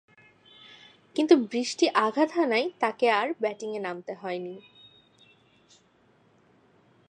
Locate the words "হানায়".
2.31-2.67